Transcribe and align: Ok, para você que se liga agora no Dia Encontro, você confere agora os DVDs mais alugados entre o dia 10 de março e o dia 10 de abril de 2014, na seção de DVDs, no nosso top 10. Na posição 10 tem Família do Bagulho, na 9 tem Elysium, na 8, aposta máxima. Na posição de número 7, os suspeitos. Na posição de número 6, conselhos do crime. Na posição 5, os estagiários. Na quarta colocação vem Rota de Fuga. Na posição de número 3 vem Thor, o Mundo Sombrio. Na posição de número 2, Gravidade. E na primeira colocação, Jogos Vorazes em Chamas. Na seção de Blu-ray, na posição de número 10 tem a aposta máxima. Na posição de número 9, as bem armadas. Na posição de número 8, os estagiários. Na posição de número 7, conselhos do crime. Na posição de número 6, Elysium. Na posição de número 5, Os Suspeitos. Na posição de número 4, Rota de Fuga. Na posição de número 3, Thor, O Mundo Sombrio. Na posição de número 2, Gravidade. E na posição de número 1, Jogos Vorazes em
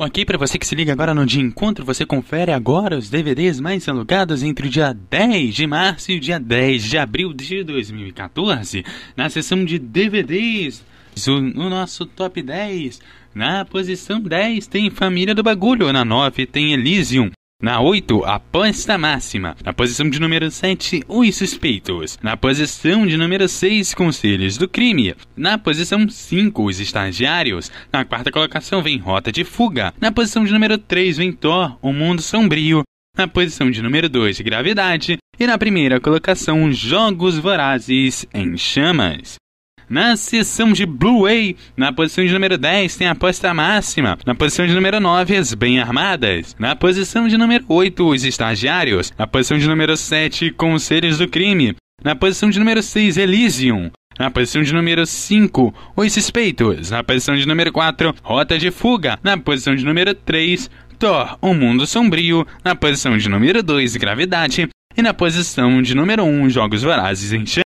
Ok, 0.00 0.24
para 0.24 0.38
você 0.38 0.60
que 0.60 0.66
se 0.66 0.76
liga 0.76 0.92
agora 0.92 1.12
no 1.12 1.26
Dia 1.26 1.42
Encontro, 1.42 1.84
você 1.84 2.06
confere 2.06 2.52
agora 2.52 2.96
os 2.96 3.10
DVDs 3.10 3.58
mais 3.58 3.88
alugados 3.88 4.44
entre 4.44 4.68
o 4.68 4.70
dia 4.70 4.92
10 4.92 5.52
de 5.52 5.66
março 5.66 6.12
e 6.12 6.18
o 6.18 6.20
dia 6.20 6.38
10 6.38 6.84
de 6.84 6.96
abril 6.96 7.34
de 7.34 7.64
2014, 7.64 8.84
na 9.16 9.28
seção 9.28 9.64
de 9.64 9.76
DVDs, 9.76 10.84
no 11.26 11.68
nosso 11.68 12.06
top 12.06 12.40
10. 12.40 13.00
Na 13.34 13.64
posição 13.64 14.20
10 14.20 14.68
tem 14.68 14.88
Família 14.88 15.34
do 15.34 15.42
Bagulho, 15.42 15.92
na 15.92 16.04
9 16.04 16.46
tem 16.46 16.72
Elysium, 16.72 17.32
na 17.60 17.80
8, 17.80 18.24
aposta 18.24 18.96
máxima. 18.96 19.56
Na 19.64 19.72
posição 19.72 20.08
de 20.08 20.20
número 20.20 20.48
7, 20.48 21.02
os 21.08 21.36
suspeitos. 21.36 22.16
Na 22.22 22.36
posição 22.36 23.04
de 23.04 23.16
número 23.16 23.48
6, 23.48 23.94
conselhos 23.94 24.56
do 24.56 24.68
crime. 24.68 25.14
Na 25.36 25.58
posição 25.58 26.08
5, 26.08 26.62
os 26.62 26.78
estagiários. 26.78 27.70
Na 27.92 28.04
quarta 28.04 28.30
colocação 28.30 28.80
vem 28.80 28.98
Rota 28.98 29.32
de 29.32 29.44
Fuga. 29.44 29.92
Na 30.00 30.12
posição 30.12 30.44
de 30.44 30.52
número 30.52 30.78
3 30.78 31.16
vem 31.16 31.32
Thor, 31.32 31.76
o 31.82 31.92
Mundo 31.92 32.22
Sombrio. 32.22 32.82
Na 33.16 33.26
posição 33.26 33.68
de 33.70 33.82
número 33.82 34.08
2, 34.08 34.40
Gravidade. 34.40 35.18
E 35.38 35.46
na 35.46 35.58
primeira 35.58 36.00
colocação, 36.00 36.72
Jogos 36.72 37.38
Vorazes 37.38 38.24
em 38.32 38.56
Chamas. 38.56 39.34
Na 39.88 40.16
seção 40.16 40.72
de 40.72 40.84
Blu-ray, 40.84 41.56
na 41.74 41.90
posição 41.90 42.24
de 42.24 42.32
número 42.32 42.58
10 42.58 42.94
tem 42.96 43.08
a 43.08 43.12
aposta 43.12 43.54
máxima. 43.54 44.18
Na 44.26 44.34
posição 44.34 44.66
de 44.66 44.74
número 44.74 45.00
9, 45.00 45.34
as 45.36 45.54
bem 45.54 45.80
armadas. 45.80 46.54
Na 46.58 46.76
posição 46.76 47.26
de 47.26 47.38
número 47.38 47.64
8, 47.66 48.06
os 48.06 48.22
estagiários. 48.22 49.12
Na 49.16 49.26
posição 49.26 49.56
de 49.56 49.66
número 49.66 49.96
7, 49.96 50.50
conselhos 50.50 51.16
do 51.16 51.26
crime. 51.26 51.74
Na 52.04 52.14
posição 52.14 52.50
de 52.50 52.58
número 52.58 52.82
6, 52.82 53.16
Elysium. 53.16 53.90
Na 54.18 54.30
posição 54.30 54.62
de 54.62 54.74
número 54.74 55.06
5, 55.06 55.74
Os 55.96 56.12
Suspeitos. 56.12 56.90
Na 56.90 57.02
posição 57.02 57.34
de 57.34 57.46
número 57.46 57.72
4, 57.72 58.14
Rota 58.22 58.58
de 58.58 58.70
Fuga. 58.70 59.18
Na 59.22 59.38
posição 59.38 59.74
de 59.74 59.86
número 59.86 60.14
3, 60.14 60.70
Thor, 60.98 61.38
O 61.40 61.54
Mundo 61.54 61.86
Sombrio. 61.86 62.46
Na 62.62 62.74
posição 62.74 63.16
de 63.16 63.26
número 63.26 63.62
2, 63.62 63.96
Gravidade. 63.96 64.68
E 64.96 65.02
na 65.02 65.14
posição 65.14 65.80
de 65.80 65.94
número 65.94 66.24
1, 66.24 66.50
Jogos 66.50 66.82
Vorazes 66.82 67.32
em 67.32 67.46